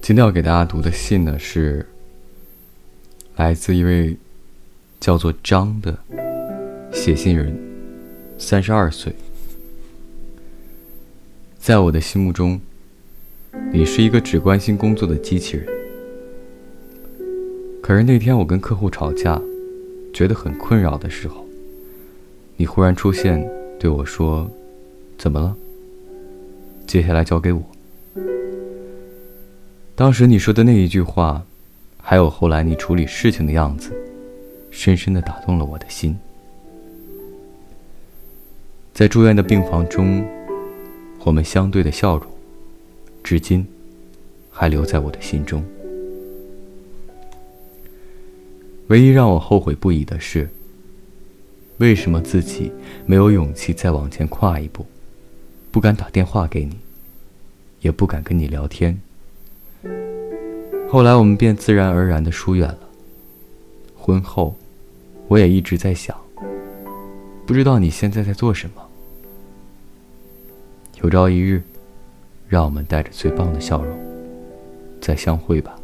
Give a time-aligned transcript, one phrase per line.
[0.00, 1.84] 今天要给大家读的信呢是
[3.36, 4.16] 来自一位
[4.98, 5.98] 叫做张的
[6.92, 7.54] 写信人
[8.38, 9.12] 三十二岁。
[11.58, 12.58] 在我的心目中
[13.72, 15.75] 你是一个只关心工作的机器人。
[17.86, 19.40] 可是那天我跟客户吵架，
[20.12, 21.46] 觉得很困扰的时候，
[22.56, 24.50] 你忽然出现，对我说
[25.16, 25.56] ：“怎么了？
[26.84, 27.62] 接下来交给我。”
[29.94, 31.46] 当时你说的那一句话，
[32.02, 33.92] 还有后来你处理事情的样子，
[34.72, 36.18] 深深的打动了我的心。
[38.92, 40.26] 在住院的病房中，
[41.22, 42.26] 我们相对的笑容，
[43.22, 43.64] 至今
[44.50, 45.64] 还留在我的心中。
[48.88, 50.48] 唯一让我后悔不已的是，
[51.78, 52.70] 为什么自己
[53.04, 54.86] 没有勇气再往前跨一步，
[55.70, 56.78] 不敢打电话给你，
[57.80, 58.98] 也不敢跟你聊天。
[60.88, 62.78] 后来我们便自然而然的疏远了。
[63.96, 64.54] 婚后，
[65.26, 66.16] 我也一直在想，
[67.44, 68.82] 不知道你现在在做什么。
[71.02, 71.60] 有朝一日，
[72.48, 73.98] 让我们带着最棒的笑容
[75.00, 75.75] 再相会吧。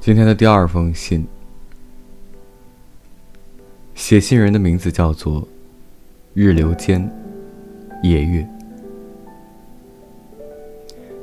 [0.00, 1.26] 今天的第二封信，
[3.94, 5.46] 写信人的名字叫做
[6.34, 7.10] 日流间。
[8.02, 8.46] 夜月，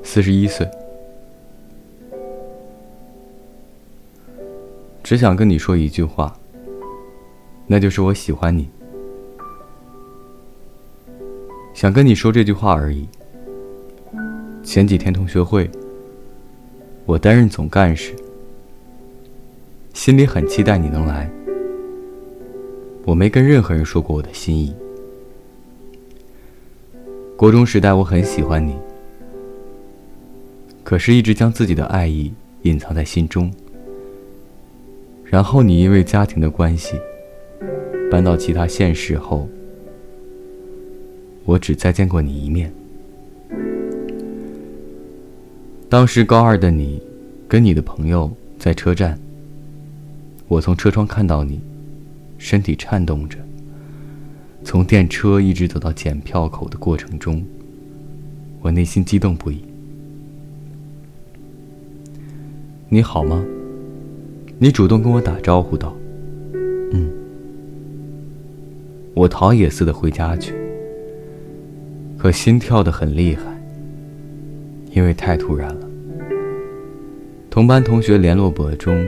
[0.01, 0.67] 四十一岁，
[5.03, 6.35] 只想跟你说一句话，
[7.67, 8.67] 那就是我喜欢你。
[11.75, 13.07] 想跟你说这句话而已。
[14.63, 15.69] 前几天同学会，
[17.05, 18.13] 我担任总干事，
[19.93, 21.29] 心里很期待你能来。
[23.03, 24.73] 我没跟任何人说过我的心意。
[27.35, 28.77] 国中时代，我很喜欢你，
[30.83, 32.31] 可是一直将自己的爱意
[32.61, 33.51] 隐藏在心中。
[35.25, 36.95] 然后你因为家庭的关系，
[38.09, 39.49] 搬到其他县市后，
[41.43, 42.73] 我只再见过你一面。
[45.93, 46.99] 当时高二的你，
[47.47, 49.15] 跟你的朋友在车站，
[50.47, 51.59] 我从车窗看到你，
[52.39, 53.37] 身体颤动着。
[54.63, 57.45] 从电车一直走到检票口的过程中，
[58.59, 59.63] 我内心激动不已。
[62.89, 63.45] 你好吗？
[64.57, 65.95] 你主动跟我打招呼道
[66.91, 67.07] ：“嗯。”
[69.13, 70.55] 我逃也似的回家去，
[72.17, 73.43] 可心跳的很厉害，
[74.91, 75.82] 因为太突然了。
[77.53, 79.07] 同班同学联络簿中，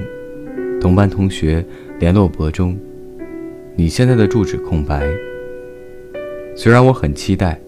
[0.79, 1.65] 同班同学
[1.97, 2.77] 联络簿中，
[3.75, 5.03] 你现在的住址空白。
[6.55, 7.59] 虽然我很期待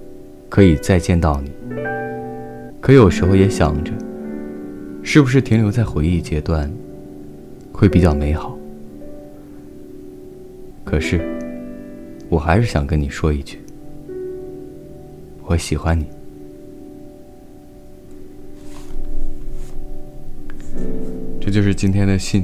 [0.48, 1.52] 可以再见到你，
[2.80, 3.92] 可有时候也想着，
[5.02, 6.72] 是不是停留在回忆阶段
[7.74, 8.56] 会比较美好？
[10.84, 11.20] 可是，
[12.30, 13.58] 我还是想跟你说一句，
[15.42, 16.06] 我喜欢你。
[21.48, 22.44] 这就是今天的信，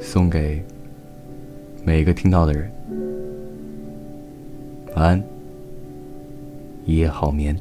[0.00, 0.60] 送给
[1.84, 2.68] 每一个听到的人。
[4.96, 5.24] 晚安，
[6.84, 7.56] 一夜好眠。